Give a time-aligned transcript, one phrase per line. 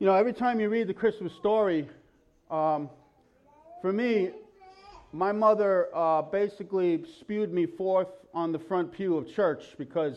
[0.00, 1.88] You know, every time you read the Christmas story,
[2.52, 2.88] um,
[3.82, 4.30] for me,
[5.12, 10.16] my mother uh, basically spewed me forth on the front pew of church because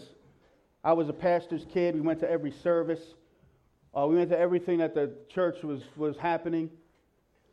[0.83, 1.95] I was a pastor's kid.
[1.95, 3.01] We went to every service.
[3.97, 6.69] Uh, we went to everything that the church was, was happening.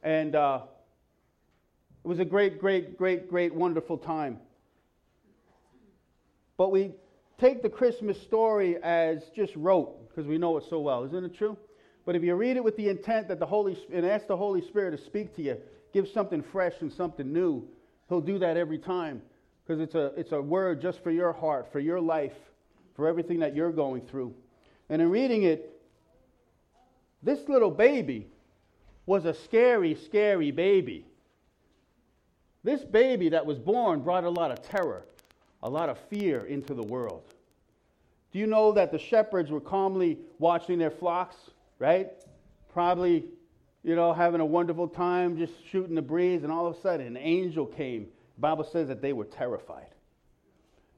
[0.03, 0.61] And uh,
[2.05, 4.37] it was a great, great, great, great, wonderful time.
[6.59, 6.93] But we
[7.41, 11.05] take the Christmas story as just rote because we know it so well.
[11.05, 11.57] Isn't it true?
[12.09, 14.63] But if you read it with the intent that the Holy and ask the Holy
[14.63, 15.59] Spirit to speak to you,
[15.93, 17.69] give something fresh and something new,
[18.09, 19.21] He'll do that every time
[19.63, 22.33] because it's a, it's a word just for your heart, for your life,
[22.97, 24.33] for everything that you're going through.
[24.89, 25.71] And in reading it,
[27.23, 28.27] this little baby
[29.05, 31.05] was a scary, scary baby.
[32.65, 35.05] This baby that was born brought a lot of terror,
[35.63, 37.35] a lot of fear into the world.
[38.33, 41.37] Do you know that the shepherds were calmly watching their flocks,
[41.79, 42.11] right?
[42.73, 43.25] Probably,
[43.83, 47.07] you know, having a wonderful time, just shooting the breeze, and all of a sudden
[47.07, 48.07] an angel came.
[48.37, 49.89] The Bible says that they were terrified.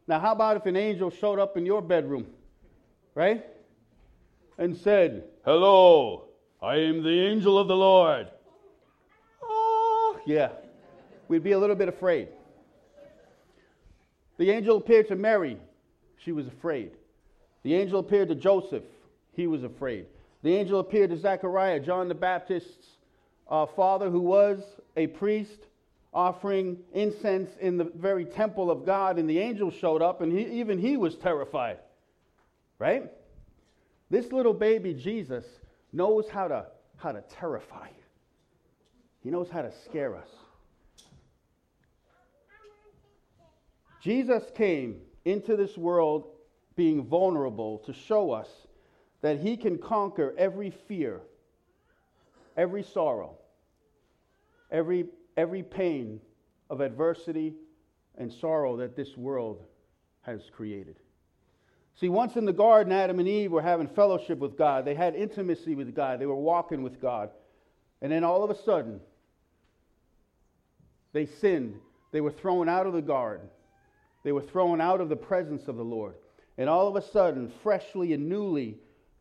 [0.06, 2.26] Now, how about if an angel showed up in your bedroom,
[3.14, 3.46] right?
[4.58, 6.24] And said, Hello,
[6.60, 8.28] I am the angel of the Lord.
[9.42, 10.48] Oh, yeah
[11.30, 12.28] we'd be a little bit afraid.
[14.36, 15.56] The angel appeared to Mary.
[16.16, 16.90] She was afraid.
[17.62, 18.82] The angel appeared to Joseph.
[19.32, 20.06] He was afraid.
[20.42, 22.96] The angel appeared to Zechariah, John the Baptist's
[23.48, 24.62] uh, father, who was
[24.96, 25.66] a priest
[26.12, 29.18] offering incense in the very temple of God.
[29.18, 31.78] And the angel showed up, and he, even he was terrified.
[32.78, 33.10] Right?
[34.08, 35.44] This little baby Jesus
[35.92, 36.66] knows how to,
[36.96, 37.88] how to terrify.
[39.22, 40.28] He knows how to scare us.
[44.02, 46.28] Jesus came into this world
[46.74, 48.48] being vulnerable to show us
[49.22, 51.20] that he can conquer every fear,
[52.56, 53.36] every sorrow,
[54.70, 56.20] every, every pain
[56.68, 57.54] of adversity
[58.16, 59.62] and sorrow that this world
[60.22, 60.96] has created.
[61.96, 64.84] See, once in the garden, Adam and Eve were having fellowship with God.
[64.84, 66.18] They had intimacy with God.
[66.18, 67.30] They were walking with God.
[68.00, 69.00] And then all of a sudden,
[71.12, 71.78] they sinned.
[72.12, 73.48] They were thrown out of the garden.
[74.22, 76.14] They were thrown out of the presence of the Lord.
[76.56, 78.78] And all of a sudden, freshly and newly,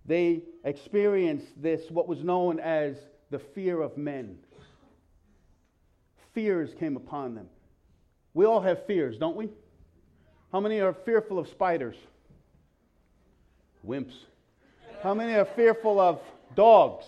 [0.09, 2.97] they experienced this, what was known as
[3.31, 4.37] the fear of men.
[6.33, 7.47] Fears came upon them.
[8.33, 9.49] We all have fears, don't we?
[10.51, 11.95] How many are fearful of spiders?
[13.87, 14.13] Wimps.
[15.01, 16.19] How many are fearful of
[16.55, 17.05] dogs?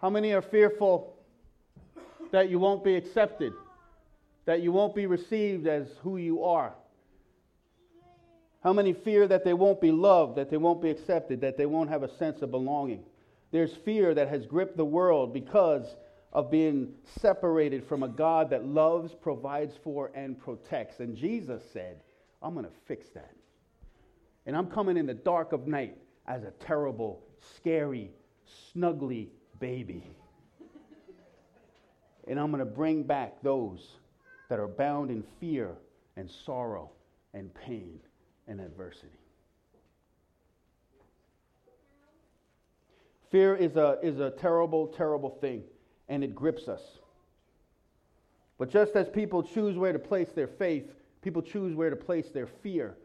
[0.00, 1.14] How many are fearful
[2.32, 3.52] that you won't be accepted?
[4.44, 6.74] that you won't be received as who you are?
[8.64, 11.66] How many fear that they won't be loved, that they won't be accepted, that they
[11.66, 13.04] won't have a sense of belonging?
[13.50, 15.96] There's fear that has gripped the world because
[16.32, 21.00] of being separated from a God that loves, provides for, and protects.
[21.00, 22.00] And Jesus said,
[22.42, 23.34] I'm going to fix that.
[24.46, 27.22] And I'm coming in the dark of night as a terrible,
[27.56, 28.12] scary,
[28.74, 29.28] snuggly
[29.60, 30.02] baby.
[32.28, 33.86] and I'm going to bring back those
[34.48, 35.72] that are bound in fear
[36.16, 36.90] and sorrow
[37.34, 38.00] and pain
[38.46, 39.18] and adversity.
[43.30, 45.64] Fear is a, is a terrible, terrible thing,
[46.08, 46.82] and it grips us.
[48.58, 52.28] But just as people choose where to place their faith, people choose where to place
[52.28, 52.96] their fear.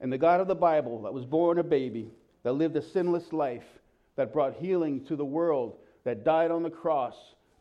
[0.00, 2.10] And the God of the Bible that was born a baby,
[2.42, 3.78] that lived a sinless life,
[4.16, 7.14] that brought healing to the world, that died on the cross,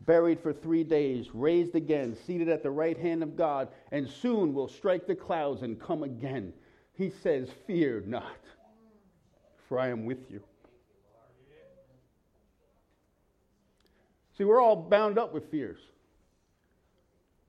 [0.05, 4.53] buried for three days, raised again, seated at the right hand of God, and soon
[4.53, 6.53] will strike the clouds and come again.
[6.99, 8.37] He says, Fear not,
[9.69, 10.43] for I am with you.
[14.37, 15.79] See, we're all bound up with fears.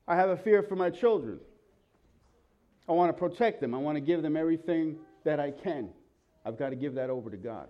[0.07, 1.41] I have a fear for my children.
[2.89, 3.75] I want to protect them.
[3.75, 5.89] I want to give them everything that I can.
[6.47, 7.69] I've got to give that over to God.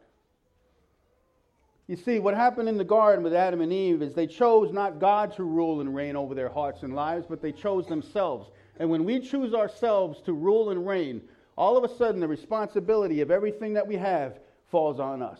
[1.86, 5.00] You see, what happened in the garden with Adam and Eve is they chose not
[5.00, 8.50] God to rule and reign over their hearts and lives, but they chose themselves.
[8.78, 11.22] And when we choose ourselves to rule and reign,
[11.56, 14.38] all of a sudden the responsibility of everything that we have
[14.70, 15.38] falls on us.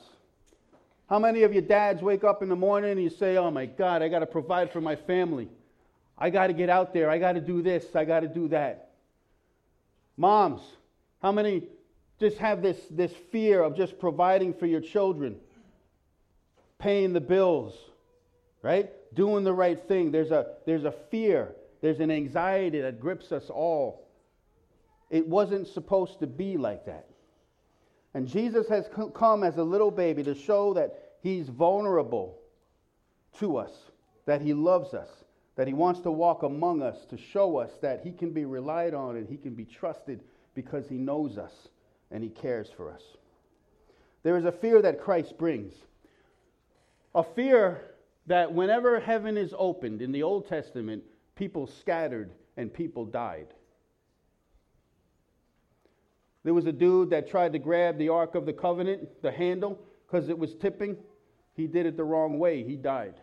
[1.08, 3.66] How many of you dads wake up in the morning and you say, Oh my
[3.66, 5.48] God, I got to provide for my family.
[6.16, 7.10] I got to get out there.
[7.10, 7.84] I got to do this.
[7.96, 8.90] I got to do that.
[10.16, 10.60] Moms,
[11.22, 11.64] how many
[12.20, 15.36] just have this, this fear of just providing for your children?
[16.80, 17.74] paying the bills,
[18.62, 18.90] right?
[19.14, 20.10] Doing the right thing.
[20.10, 24.08] There's a, there's a fear, there's an anxiety that grips us all.
[25.10, 27.06] It wasn't supposed to be like that.
[28.14, 32.38] And Jesus has come as a little baby to show that he's vulnerable
[33.38, 33.72] to us,
[34.26, 35.08] that he loves us,
[35.56, 38.94] that he wants to walk among us to show us that he can be relied
[38.94, 40.22] on and he can be trusted
[40.54, 41.68] because he knows us
[42.10, 43.02] and he cares for us.
[44.22, 45.72] There is a fear that Christ brings.
[47.14, 47.94] A fear
[48.26, 51.02] that whenever heaven is opened in the Old Testament,
[51.36, 53.48] people scattered and people died.
[56.42, 59.78] There was a dude that tried to grab the Ark of the Covenant, the handle,
[60.06, 60.96] because it was tipping.
[61.54, 62.64] He did it the wrong way.
[62.64, 63.14] He died.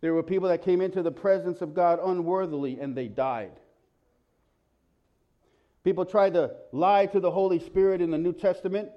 [0.00, 3.52] There were people that came into the presence of God unworthily and they died.
[5.84, 8.90] People tried to lie to the Holy Spirit in the New Testament.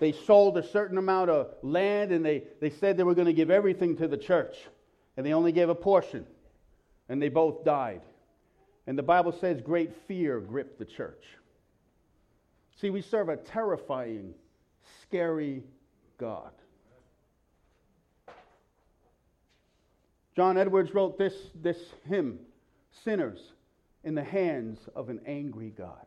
[0.00, 3.32] They sold a certain amount of land and they, they said they were going to
[3.32, 4.56] give everything to the church.
[5.16, 6.26] And they only gave a portion.
[7.08, 8.02] And they both died.
[8.86, 11.24] And the Bible says great fear gripped the church.
[12.80, 14.34] See, we serve a terrifying,
[15.02, 15.64] scary
[16.18, 16.52] God.
[20.36, 21.78] John Edwards wrote this, this
[22.08, 22.38] hymn
[23.04, 23.40] Sinners
[24.04, 26.06] in the hands of an angry God.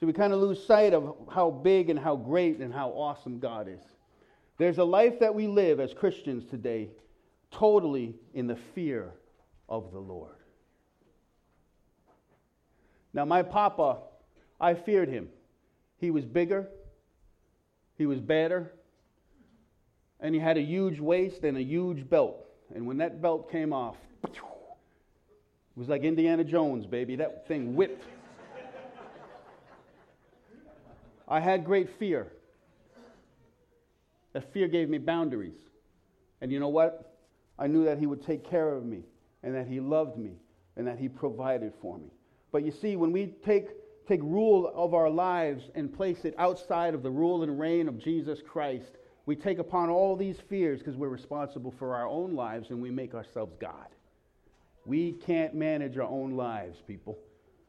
[0.00, 3.38] So we kind of lose sight of how big and how great and how awesome
[3.38, 3.80] God is.
[4.58, 6.88] There's a life that we live as Christians today
[7.50, 9.12] totally in the fear
[9.68, 10.43] of the Lord.
[13.14, 13.98] Now, my papa,
[14.60, 15.28] I feared him.
[15.98, 16.68] He was bigger,
[17.96, 18.74] he was better,
[20.20, 22.44] and he had a huge waist and a huge belt.
[22.74, 24.32] And when that belt came off, it
[25.76, 27.16] was like Indiana Jones, baby.
[27.16, 28.04] That thing whipped.
[31.26, 32.32] I had great fear.
[34.32, 35.56] That fear gave me boundaries.
[36.40, 37.16] And you know what?
[37.58, 39.04] I knew that he would take care of me
[39.42, 40.32] and that he loved me
[40.76, 42.10] and that he provided for me.
[42.54, 43.66] But you see, when we take,
[44.06, 47.98] take rule of our lives and place it outside of the rule and reign of
[47.98, 48.92] Jesus Christ,
[49.26, 52.92] we take upon all these fears because we're responsible for our own lives and we
[52.92, 53.88] make ourselves God.
[54.86, 57.18] We can't manage our own lives, people.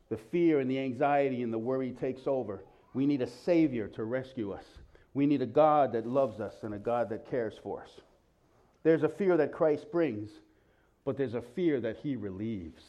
[0.09, 2.63] The fear and the anxiety and the worry takes over.
[2.93, 4.65] We need a Savior to rescue us.
[5.15, 7.89] We need a God that loves us and a God that cares for us.
[8.83, 10.29] There's a fear that Christ brings,
[11.05, 12.83] but there's a fear that He relieves.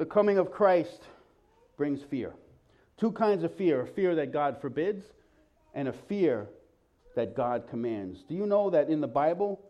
[0.00, 1.02] The coming of Christ
[1.76, 2.32] brings fear.
[2.96, 5.04] Two kinds of fear a fear that God forbids
[5.74, 6.48] and a fear
[7.16, 8.24] that God commands.
[8.26, 9.60] Do you know that in the Bible,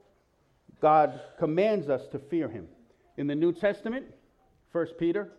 [0.81, 2.69] God commands us to fear Him?
[3.17, 4.07] In the New Testament,
[4.71, 5.33] 1 Peter,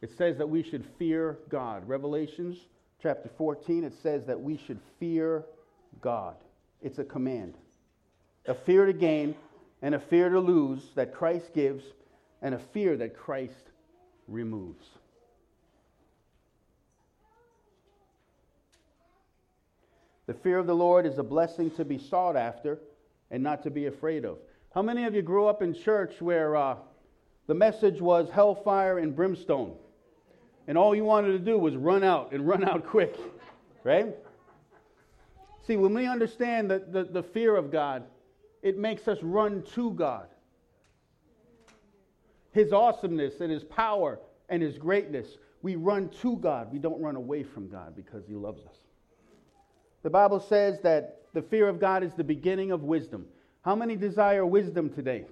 [0.00, 1.88] it says that we should fear God.
[1.88, 2.56] Revelations
[3.02, 5.44] chapter 14, it says that we should fear
[6.00, 6.36] God.
[6.82, 7.54] It's a command.
[8.46, 9.34] A fear to gain
[9.82, 11.82] and a fear to lose that Christ gives,
[12.42, 13.71] and a fear that Christ
[14.28, 14.86] removes.
[20.26, 22.78] The fear of the Lord is a blessing to be sought after
[23.30, 24.38] and not to be afraid of.
[24.74, 26.76] How many of you grew up in church where uh,
[27.46, 29.74] the message was hellfire and brimstone?
[30.68, 33.16] And all you wanted to do was run out and run out quick,
[33.84, 34.14] right?
[35.66, 38.04] See, when we understand the, the, the fear of God,
[38.62, 40.28] it makes us run to God
[42.52, 45.26] his awesomeness and his power and his greatness.
[45.62, 46.72] We run to God.
[46.72, 48.76] We don't run away from God because he loves us.
[50.02, 53.26] The Bible says that the fear of God is the beginning of wisdom.
[53.62, 55.24] How many desire wisdom today?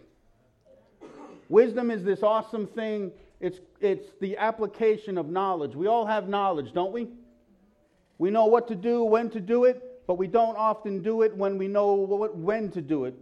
[1.48, 3.10] Wisdom is this awesome thing.
[3.40, 5.74] It's, it's the application of knowledge.
[5.74, 7.08] We all have knowledge, don't we?
[8.18, 11.36] We know what to do, when to do it, but we don't often do it
[11.36, 13.14] when we know what, when to do it.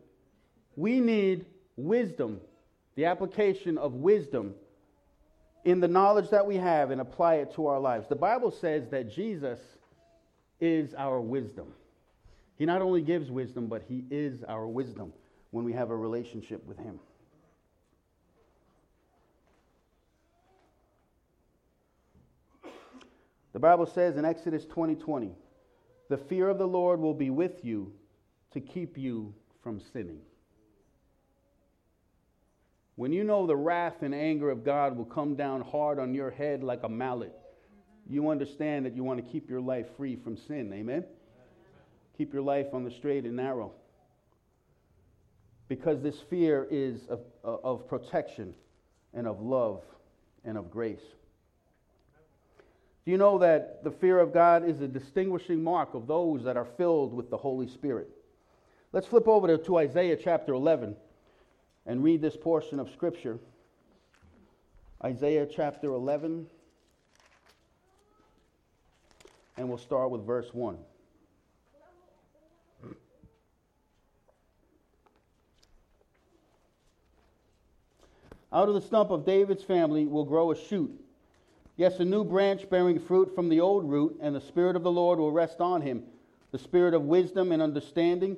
[0.77, 1.47] We need
[1.77, 2.41] wisdom
[2.99, 4.57] the application of wisdom
[5.65, 8.09] in the knowledge that we have and apply it to our lives.
[8.09, 9.61] The Bible says that Jesus
[10.61, 11.69] is our wisdom.
[12.57, 15.13] He not only gives wisdom, but He is our wisdom
[15.53, 16.99] when we have a relationship with Him.
[23.53, 25.31] The Bible says in Exodus 20 20,
[26.09, 27.93] the fear of the Lord will be with you
[28.55, 30.19] to keep you from sinning.
[32.99, 36.33] When you know the wrath and anger of God will come down hard on your
[36.33, 37.33] head like a mallet,
[38.09, 40.73] you understand that you want to keep your life free from sin.
[40.73, 41.05] Amen?
[42.17, 43.71] Keep your life on the straight and narrow.
[45.69, 48.53] Because this fear is of, uh, of protection
[49.15, 49.85] and of love
[50.45, 50.99] and of grace.
[53.05, 56.57] Do you know that the fear of God is a distinguishing mark of those that
[56.57, 58.09] are filled with the Holy Spirit?
[58.91, 60.97] Let's flip over to, to Isaiah chapter 11
[61.89, 63.39] and read this portion of Scripture.
[65.03, 66.47] Isaiah chapter 11,
[69.57, 70.77] and we'll start with verse 1.
[78.53, 80.93] Out of the stump of David's family will grow a shoot.
[81.77, 84.91] Yes, a new branch bearing fruit from the old root, and the Spirit of the
[84.91, 86.05] Lord will rest on him
[86.51, 88.37] the Spirit of wisdom and understanding,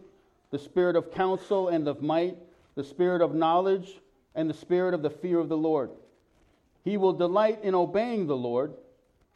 [0.50, 2.37] the Spirit of counsel and of might,
[2.74, 4.00] the Spirit of knowledge,
[4.34, 5.90] and the Spirit of the fear of the Lord.
[6.84, 8.74] He will delight in obeying the Lord.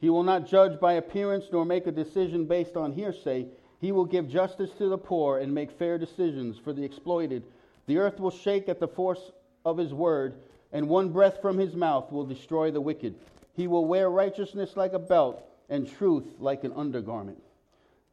[0.01, 3.47] He will not judge by appearance nor make a decision based on hearsay.
[3.81, 7.43] He will give justice to the poor and make fair decisions for the exploited.
[7.87, 9.33] The earth will shake at the force
[9.65, 10.37] of his word
[10.75, 13.15] and one breath from his mouth will destroy the wicked.
[13.55, 17.41] He will wear righteousness like a belt and truth like an undergarment.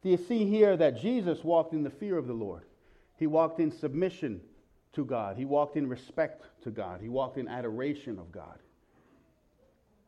[0.02, 2.62] Do you see here that Jesus walked in the fear of the Lord?
[3.18, 4.40] He walked in submission
[4.92, 5.36] to God.
[5.36, 7.00] He walked in respect to God.
[7.00, 8.58] He walked in adoration of God.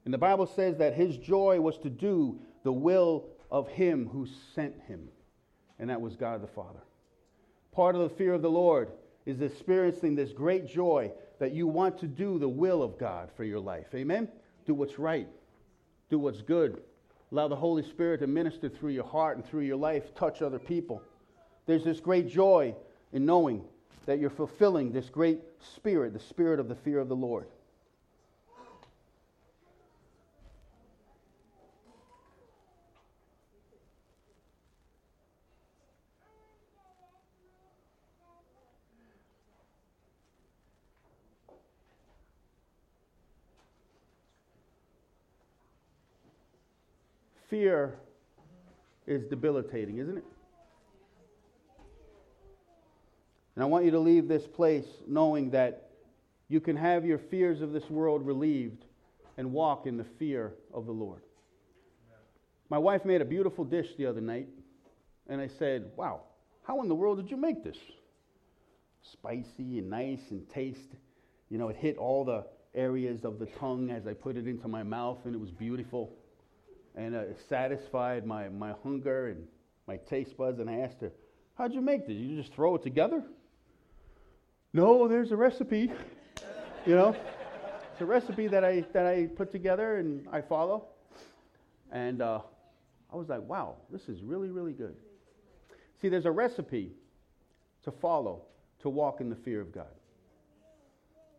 [0.04, 4.26] And the Bible says that his joy was to do the will of him who
[4.54, 5.08] sent him,
[5.78, 6.80] and that was God the Father.
[7.72, 8.90] Part of the fear of the Lord
[9.26, 13.44] is experiencing this great joy that you want to do the will of God for
[13.44, 13.86] your life.
[13.94, 14.28] Amen?
[14.66, 15.28] Do what's right,
[16.10, 16.82] do what's good.
[17.32, 20.58] Allow the Holy Spirit to minister through your heart and through your life, touch other
[20.58, 21.02] people.
[21.66, 22.74] There's this great joy
[23.12, 23.64] in knowing
[24.06, 25.40] that you're fulfilling this great
[25.76, 27.46] spirit, the spirit of the fear of the Lord.
[47.54, 47.94] fear
[49.06, 50.24] is debilitating, isn't it?
[53.54, 55.90] And I want you to leave this place knowing that
[56.48, 58.84] you can have your fears of this world relieved
[59.36, 61.22] and walk in the fear of the Lord.
[62.70, 64.48] My wife made a beautiful dish the other night,
[65.28, 66.22] and I said, Wow,
[66.62, 67.76] how in the world did you make this?
[69.12, 70.96] Spicy and nice and taste.
[71.50, 74.66] You know, it hit all the areas of the tongue as I put it into
[74.66, 76.10] my mouth, and it was beautiful
[76.94, 79.46] and uh, it satisfied my, my hunger and
[79.86, 80.60] my taste buds.
[80.60, 81.12] And I asked her,
[81.56, 82.16] How'd you make this?
[82.16, 83.22] You just throw it together?
[84.74, 85.92] No, there's a recipe.
[86.84, 87.14] you know,
[87.92, 90.88] it's a recipe that I, that I put together and I follow.
[91.92, 92.40] And uh,
[93.12, 94.96] I was like, wow, this is really, really good.
[96.02, 96.90] See, there's a recipe
[97.84, 98.42] to follow
[98.80, 99.94] to walk in the fear of God.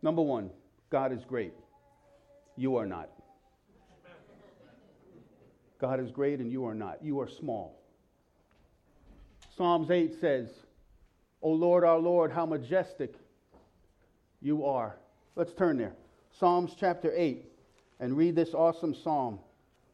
[0.00, 0.48] Number one,
[0.88, 1.52] God is great.
[2.56, 3.10] You are not.
[5.78, 7.04] God is great and you are not.
[7.04, 7.82] You are small.
[9.58, 10.48] Psalms 8 says,
[11.42, 13.14] O Lord, our Lord, how majestic
[14.40, 14.96] you are.
[15.34, 15.94] Let's turn there.
[16.38, 17.44] Psalms chapter 8
[18.00, 19.38] and read this awesome psalm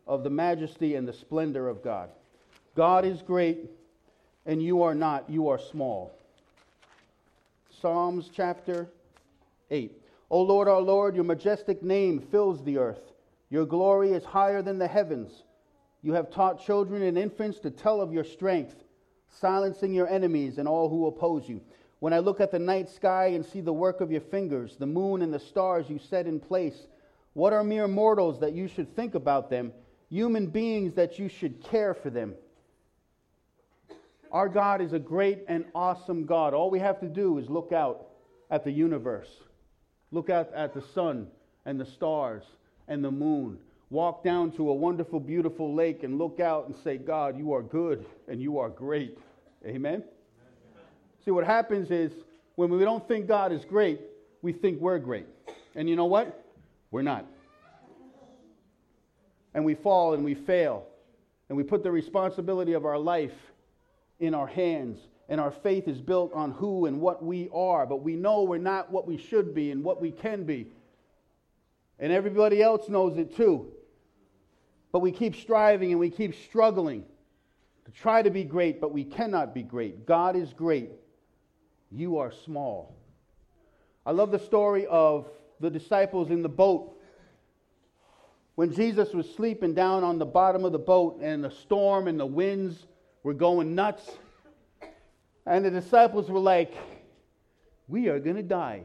[0.06, 2.11] of the majesty and the splendor of God.
[2.75, 3.70] God is great
[4.46, 6.12] and you are not, you are small.
[7.80, 8.88] Psalms chapter
[9.70, 9.92] 8.
[10.30, 13.12] O Lord, our Lord, your majestic name fills the earth.
[13.50, 15.42] Your glory is higher than the heavens.
[16.02, 18.76] You have taught children and infants to tell of your strength,
[19.28, 21.61] silencing your enemies and all who oppose you.
[22.02, 24.87] When I look at the night sky and see the work of your fingers, the
[24.87, 26.88] moon and the stars you set in place,
[27.32, 29.71] what are mere mortals that you should think about them,
[30.11, 32.35] human beings that you should care for them?
[34.32, 36.54] Our God is a great and awesome God.
[36.54, 38.09] All we have to do is look out
[38.50, 39.30] at the universe,
[40.11, 41.28] look out at the sun
[41.66, 42.42] and the stars
[42.88, 43.59] and the moon
[43.90, 47.62] walk down to a wonderful, beautiful lake and look out and say, God, you are
[47.62, 49.18] good and you are great.
[49.64, 50.02] Amen?
[51.25, 52.12] See, what happens is
[52.57, 54.00] when we don't think God is great,
[54.43, 55.26] we think we're great.
[55.75, 56.45] And you know what?
[56.91, 57.26] We're not.
[59.55, 60.87] And we fall and we fail.
[61.49, 63.35] And we put the responsibility of our life
[64.19, 64.99] in our hands.
[65.29, 67.87] And our faith is built on who and what we are.
[67.87, 70.67] But we know we're not what we should be and what we can be.
[71.99, 73.73] And everybody else knows it too.
[74.91, 77.05] But we keep striving and we keep struggling
[77.85, 80.05] to try to be great, but we cannot be great.
[80.07, 80.91] God is great.
[81.94, 82.96] You are small.
[84.06, 85.28] I love the story of
[85.61, 86.99] the disciples in the boat.
[88.54, 92.18] When Jesus was sleeping down on the bottom of the boat and the storm and
[92.18, 92.87] the winds
[93.22, 94.11] were going nuts,
[95.46, 96.75] and the disciples were like,
[97.88, 98.84] We are going to die.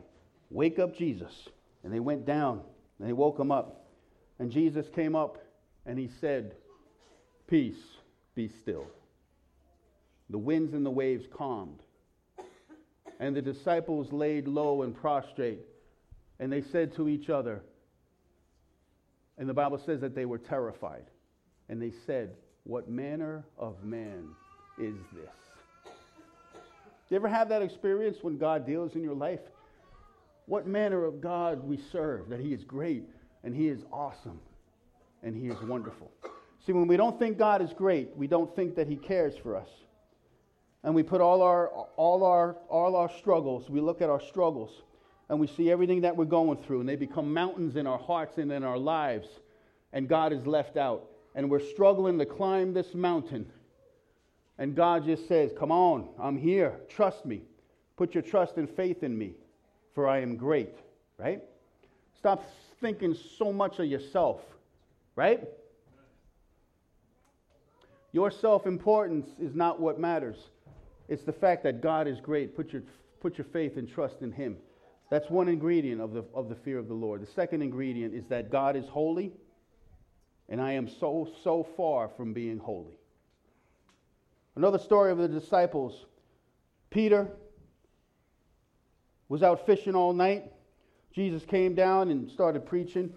[0.50, 1.48] Wake up Jesus.
[1.84, 2.62] And they went down
[3.00, 3.86] and they woke him up.
[4.40, 5.38] And Jesus came up
[5.86, 6.56] and he said,
[7.48, 7.80] Peace,
[8.36, 8.88] be still.
[10.30, 11.80] The winds and the waves calmed.
[13.20, 15.62] And the disciples laid low and prostrate.
[16.40, 17.64] And they said to each other,
[19.38, 21.06] And the Bible says that they were terrified.
[21.70, 24.30] And they said, What manner of man
[24.80, 25.94] is this?
[27.10, 29.40] You ever have that experience when God deals in your life?
[30.46, 33.04] What manner of God we serve, that He is great
[33.44, 34.40] and He is awesome
[35.24, 36.12] and He is wonderful.
[36.66, 39.56] See, when we don't think God is great, we don't think that He cares for
[39.56, 39.70] us.
[40.84, 44.84] And we put all our, all our, all our struggles, we look at our struggles,
[45.30, 48.38] and we see everything that we're going through, and they become mountains in our hearts
[48.38, 49.28] and in our lives,
[49.92, 51.06] and God is left out.
[51.36, 53.46] And we're struggling to climb this mountain.
[54.58, 56.80] And God just says, Come on, I'm here.
[56.90, 57.42] Trust me.
[57.96, 59.34] Put your trust and faith in me,
[59.94, 60.76] for I am great,
[61.18, 61.42] right?
[62.18, 62.44] Stop
[62.80, 64.42] thinking so much of yourself,
[65.16, 65.48] right?
[68.12, 70.38] Your self importance is not what matters.
[71.08, 72.56] It's the fact that God is great.
[72.56, 72.84] Put your,
[73.22, 74.58] put your faith and trust in Him.
[75.10, 77.22] That's one ingredient of the, of the fear of the Lord.
[77.22, 79.32] The second ingredient is that God is holy,
[80.50, 82.98] and I am so, so far from being holy.
[84.56, 86.06] Another story of the disciples
[86.90, 87.28] Peter
[89.30, 90.52] was out fishing all night.
[91.14, 93.14] Jesus came down and started preaching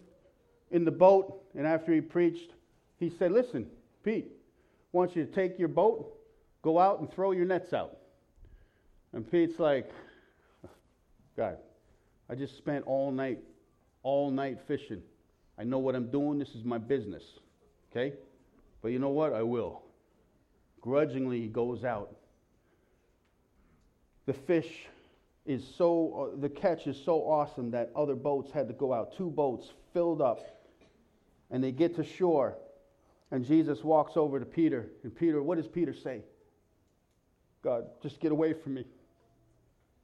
[0.71, 1.43] in the boat.
[1.57, 2.53] And after he preached,
[2.99, 3.67] he said, Listen,
[4.05, 6.13] Pete, I want you to take your boat,
[6.63, 7.97] go out and throw your nets out.
[9.13, 9.91] And Pete's like,
[11.37, 11.57] God,
[12.29, 13.39] I just spent all night,
[14.03, 15.03] all night fishing.
[15.59, 16.39] I know what I'm doing.
[16.39, 17.25] This is my business.
[17.91, 18.15] Okay?
[18.83, 19.33] But you know what?
[19.33, 19.83] I will.
[20.81, 22.17] Grudgingly, he goes out.
[24.27, 24.87] The fish
[25.45, 29.17] is so, uh, the catch is so awesome that other boats had to go out.
[29.17, 30.41] Two boats filled up.
[31.51, 32.57] And they get to shore.
[33.33, 34.89] And Jesus walks over to Peter.
[35.03, 36.23] And Peter, what does Peter say?
[37.63, 38.85] God, just get away from me.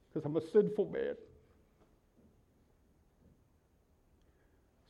[0.08, 1.14] Because I'm a sinful man.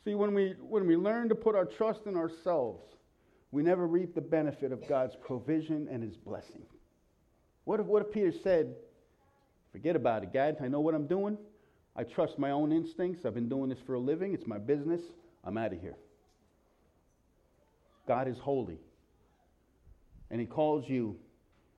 [0.04, 2.82] See, when we, when we learn to put our trust in ourselves,
[3.50, 6.62] we never reap the benefit of God's provision and his blessing.
[7.64, 8.74] What if, what if Peter said,
[9.76, 10.56] Forget about it, God.
[10.62, 11.36] I know what I'm doing.
[11.94, 13.26] I trust my own instincts.
[13.26, 14.32] I've been doing this for a living.
[14.32, 15.02] It's my business.
[15.44, 15.96] I'm out of here.
[18.08, 18.78] God is holy.
[20.30, 21.18] And he calls you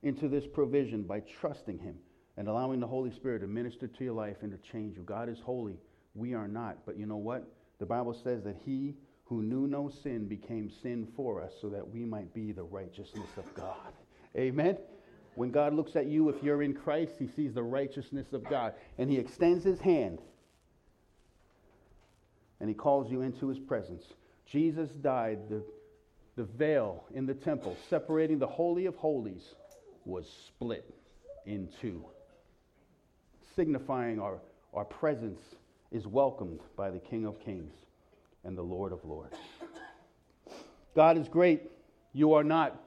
[0.03, 1.97] into this provision by trusting him
[2.37, 5.03] and allowing the Holy Spirit to minister to your life and to change you.
[5.03, 5.77] God is holy.
[6.15, 6.79] We are not.
[6.87, 7.51] But you know what?
[7.79, 11.87] The Bible says that he who knew no sin became sin for us so that
[11.87, 13.93] we might be the righteousness of God.
[14.37, 14.79] Amen.
[15.35, 18.75] When God looks at you, if you're in Christ, he sees the righteousness of God.
[18.99, 20.21] And he extends his hand
[22.61, 24.03] and he calls you into his presence.
[24.47, 25.39] Jesus died.
[25.49, 25.63] The,
[26.37, 29.43] the veil in the temple separating the Holy of Holies
[30.09, 30.95] was split
[31.45, 32.05] in two,
[33.55, 34.39] signifying our,
[34.73, 35.41] our presence
[35.93, 37.73] is welcomed by the King of Kings
[38.45, 39.37] and the Lord of Lords.
[40.95, 41.71] God is great.
[42.13, 42.81] You are not.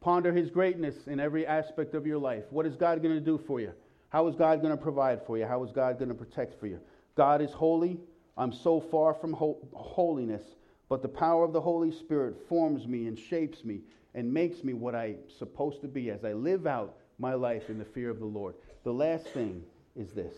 [0.00, 2.44] Ponder his greatness in every aspect of your life.
[2.50, 3.72] What is God going to do for you?
[4.10, 5.46] How is God going to provide for you?
[5.46, 6.78] How is God going to protect for you?
[7.16, 7.98] God is holy.
[8.36, 10.42] I'm so far from ho- holiness,
[10.88, 13.80] but the power of the Holy Spirit forms me and shapes me
[14.14, 17.78] and makes me what I'm supposed to be as I live out my life in
[17.78, 18.54] the fear of the Lord.
[18.84, 19.62] The last thing
[19.96, 20.34] is this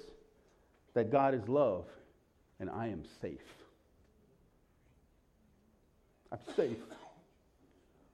[0.94, 1.87] that God is love
[2.60, 3.40] and I am safe.
[6.30, 6.78] I'm safe.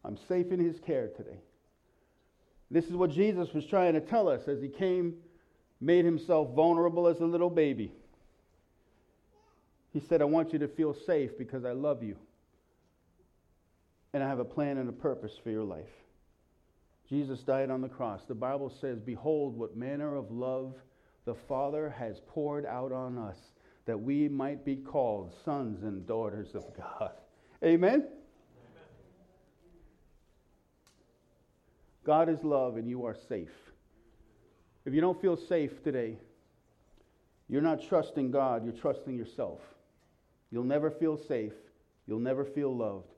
[0.04, 1.38] I'm safe in his care today.
[2.70, 5.14] This is what Jesus was trying to tell us as he came,
[5.80, 7.92] made himself vulnerable as a little baby.
[9.92, 12.16] He said, I want you to feel safe because I love you.
[14.12, 15.88] And I have a plan and a purpose for your life.
[17.08, 18.22] Jesus died on the cross.
[18.26, 20.74] The Bible says, Behold, what manner of love
[21.24, 23.36] the Father has poured out on us
[23.86, 27.12] that we might be called sons and daughters of God.
[27.64, 28.06] Amen?
[32.04, 33.48] God is love and you are safe.
[34.84, 36.16] If you don't feel safe today,
[37.48, 39.60] you're not trusting God, you're trusting yourself.
[40.50, 41.52] You'll never feel safe,
[42.06, 43.08] you'll never feel loved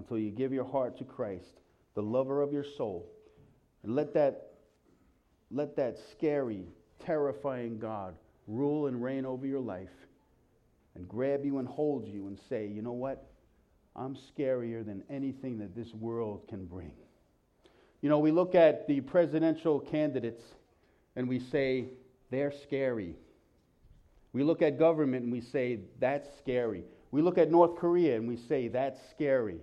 [0.00, 1.60] until you give your heart to Christ,
[1.94, 3.06] the lover of your soul.
[3.82, 4.52] And let that,
[5.50, 6.64] let that scary,
[7.04, 8.14] terrifying God
[8.46, 9.90] rule and reign over your life
[10.94, 13.30] and grab you and hold you and say, you know what?
[13.94, 16.92] I'm scarier than anything that this world can bring.
[18.00, 20.42] You know, we look at the presidential candidates
[21.14, 21.88] and we say,
[22.30, 23.16] they're scary.
[24.32, 26.84] We look at government and we say, that's scary.
[27.10, 29.60] We look at North Korea and we say, that's scary.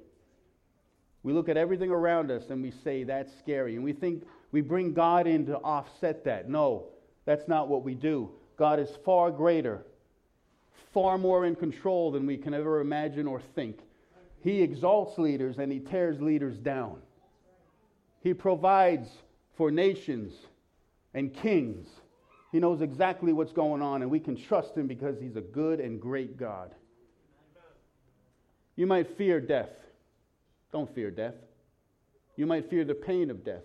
[1.28, 3.76] We look at everything around us and we say, that's scary.
[3.76, 6.48] And we think we bring God in to offset that.
[6.48, 6.86] No,
[7.26, 8.30] that's not what we do.
[8.56, 9.84] God is far greater,
[10.94, 13.78] far more in control than we can ever imagine or think.
[14.40, 17.02] He exalts leaders and he tears leaders down.
[18.22, 19.10] He provides
[19.58, 20.34] for nations
[21.14, 21.90] and kings.
[22.54, 25.82] He knows exactly what's going on, and we can trust him because he's a good
[25.82, 26.74] and great God.
[28.78, 29.72] You might fear death.
[30.72, 31.36] Don't fear death.
[32.36, 33.64] You might fear the pain of death.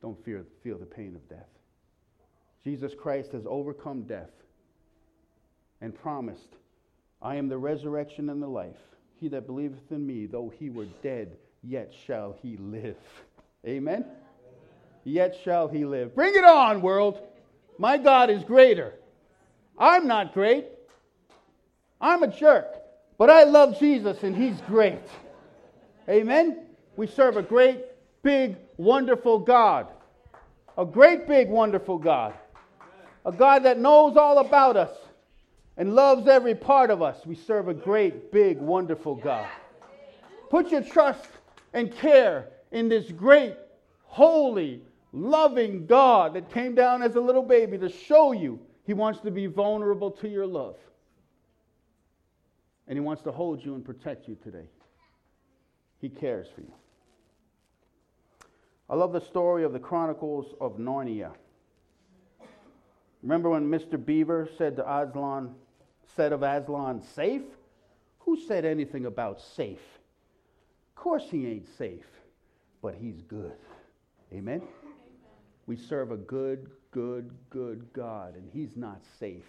[0.00, 1.48] Don't fear, feel the pain of death.
[2.64, 4.30] Jesus Christ has overcome death
[5.80, 6.56] and promised,
[7.20, 8.76] I am the resurrection and the life.
[9.20, 12.96] He that believeth in me, though he were dead, yet shall he live.
[13.66, 14.04] Amen?
[15.04, 16.14] Yet shall he live.
[16.14, 17.20] Bring it on, world.
[17.78, 18.94] My God is greater.
[19.78, 20.66] I'm not great.
[22.00, 22.81] I'm a jerk.
[23.22, 24.98] But I love Jesus and he's great.
[26.08, 26.66] Amen?
[26.96, 27.84] We serve a great,
[28.24, 29.86] big, wonderful God.
[30.76, 32.34] A great, big, wonderful God.
[33.24, 34.90] A God that knows all about us
[35.76, 37.24] and loves every part of us.
[37.24, 39.46] We serve a great, big, wonderful God.
[40.50, 41.28] Put your trust
[41.74, 43.54] and care in this great,
[44.02, 44.82] holy,
[45.12, 49.30] loving God that came down as a little baby to show you he wants to
[49.30, 50.74] be vulnerable to your love.
[52.88, 54.68] And he wants to hold you and protect you today.
[56.00, 56.72] He cares for you.
[58.90, 61.32] I love the story of the Chronicles of Narnia.
[63.22, 64.04] Remember when Mr.
[64.04, 65.54] Beaver said to Aslan,
[66.16, 67.42] said of Aslan, safe?
[68.20, 69.98] Who said anything about safe?
[70.90, 72.06] Of course he ain't safe,
[72.82, 73.52] but he's good.
[74.32, 74.56] Amen?
[74.56, 74.68] Amen?
[75.66, 79.46] We serve a good, good, good God, and he's not safe.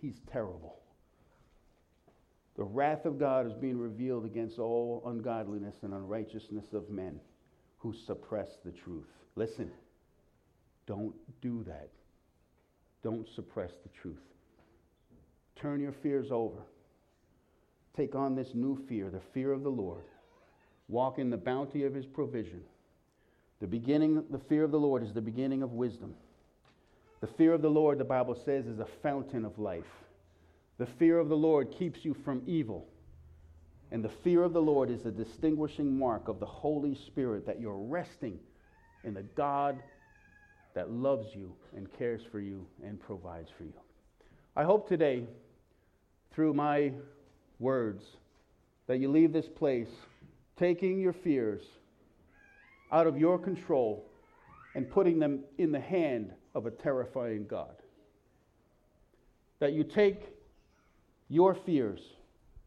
[0.00, 0.76] He's terrible.
[2.56, 7.18] The wrath of God is being revealed against all ungodliness and unrighteousness of men
[7.78, 9.08] who suppress the truth.
[9.34, 9.70] Listen,
[10.86, 11.90] don't do that.
[13.02, 14.22] Don't suppress the truth.
[15.56, 16.62] Turn your fears over.
[17.96, 20.04] Take on this new fear, the fear of the Lord.
[20.88, 22.62] Walk in the bounty of his provision.
[23.60, 26.14] The beginning, the fear of the Lord is the beginning of wisdom.
[27.20, 29.84] The fear of the Lord, the Bible says, is a fountain of life.
[30.78, 32.88] The fear of the Lord keeps you from evil.
[33.90, 37.60] And the fear of the Lord is a distinguishing mark of the Holy Spirit that
[37.60, 38.40] you're resting
[39.04, 39.80] in the God
[40.74, 43.74] that loves you and cares for you and provides for you.
[44.56, 45.26] I hope today,
[46.32, 46.92] through my
[47.60, 48.04] words,
[48.88, 49.88] that you leave this place
[50.56, 51.62] taking your fears
[52.90, 54.04] out of your control
[54.74, 57.74] and putting them in the hand of a terrifying God.
[59.60, 60.33] That you take
[61.28, 62.00] your fears,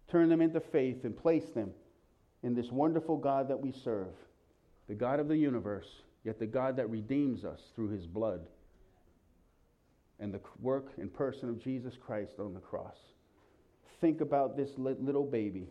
[0.10, 1.72] turn them into faith, and place them
[2.44, 4.14] in this wonderful God that we serve,
[4.88, 5.88] the God of the universe,
[6.24, 8.42] yet the God that redeems us through his blood
[10.20, 12.98] and the work and person of Jesus Christ on the cross.
[14.02, 15.68] Think about this little baby,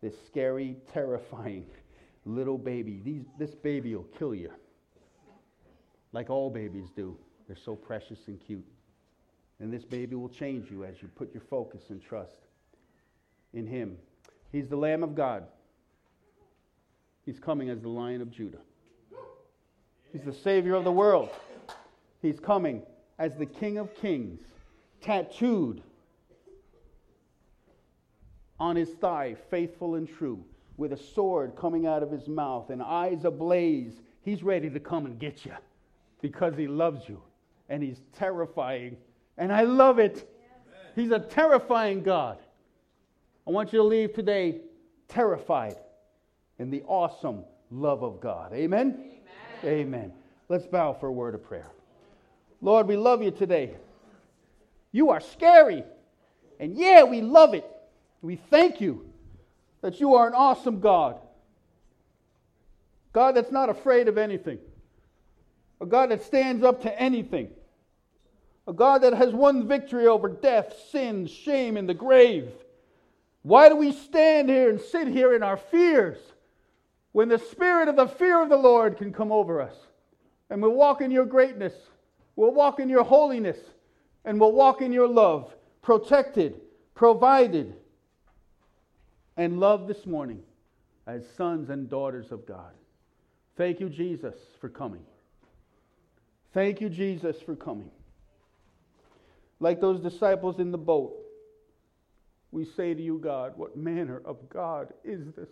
[0.00, 1.66] this scary, terrifying
[2.24, 3.00] little baby.
[3.04, 4.50] These, this baby will kill you,
[6.12, 7.16] like all babies do.
[7.46, 8.64] They're so precious and cute.
[9.62, 12.34] And this baby will change you as you put your focus and trust
[13.54, 13.96] in Him.
[14.50, 15.44] He's the Lamb of God.
[17.24, 18.58] He's coming as the Lion of Judah.
[20.12, 21.30] He's the Savior of the world.
[22.20, 22.82] He's coming
[23.20, 24.40] as the King of Kings,
[25.00, 25.80] tattooed
[28.58, 30.44] on his thigh, faithful and true,
[30.76, 34.00] with a sword coming out of his mouth and eyes ablaze.
[34.22, 35.54] He's ready to come and get you
[36.20, 37.22] because he loves you
[37.68, 38.96] and he's terrifying
[39.38, 40.28] and I love it.
[40.94, 42.38] He's a terrifying God.
[43.46, 44.60] I want you to leave today
[45.08, 45.76] terrified
[46.58, 48.52] in the awesome love of God.
[48.52, 49.10] Amen?
[49.64, 49.80] Amen?
[49.80, 50.12] Amen.
[50.48, 51.70] Let's bow for a word of prayer.
[52.60, 53.74] Lord, we love you today.
[54.92, 55.82] You are scary.
[56.60, 57.66] And yeah, we love it.
[58.20, 59.10] We thank you
[59.80, 61.18] that you are an awesome God.
[63.12, 64.58] God that's not afraid of anything.
[65.80, 67.50] A God that stands up to anything
[68.66, 72.50] a God that has won victory over death, sin, shame, and the grave.
[73.42, 76.18] Why do we stand here and sit here in our fears
[77.10, 79.74] when the spirit of the fear of the Lord can come over us?
[80.48, 81.74] And we'll walk in your greatness,
[82.36, 83.58] we'll walk in your holiness,
[84.24, 86.60] and we'll walk in your love, protected,
[86.94, 87.74] provided,
[89.36, 90.40] and loved this morning
[91.08, 92.72] as sons and daughters of God.
[93.56, 95.02] Thank you, Jesus, for coming.
[96.54, 97.90] Thank you, Jesus, for coming
[99.62, 101.14] like those disciples in the boat,
[102.50, 105.48] we say to you, God, what manner of God is this?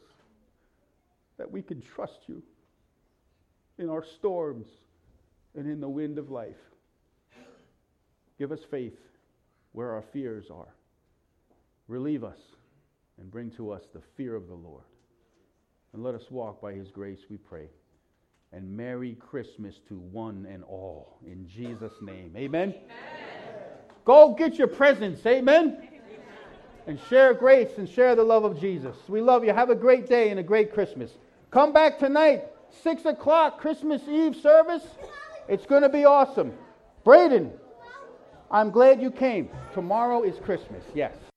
[1.39, 2.43] That we can trust you
[3.79, 4.67] in our storms
[5.57, 6.59] and in the wind of life.
[8.37, 8.99] Give us faith
[9.73, 10.75] where our fears are.
[11.87, 12.39] Relieve us
[13.19, 14.85] and bring to us the fear of the Lord.
[15.93, 17.69] And let us walk by his grace, we pray.
[18.53, 21.19] And Merry Christmas to one and all.
[21.25, 22.33] In Jesus' name.
[22.37, 22.75] Amen.
[22.75, 23.30] Amen.
[24.05, 25.25] Go get your presents.
[25.27, 25.77] Amen.
[25.79, 25.89] Amen.
[26.87, 28.97] And share grace and share the love of Jesus.
[29.09, 29.53] We love you.
[29.53, 31.13] Have a great day and a great Christmas.
[31.51, 32.45] Come back tonight,
[32.83, 34.85] 6 o'clock, Christmas Eve service.
[35.49, 36.53] It's going to be awesome.
[37.05, 37.53] Braden,
[38.51, 39.51] I'm glad you came.
[39.75, 40.85] Tomorrow is Christmas.
[40.95, 41.30] Yes.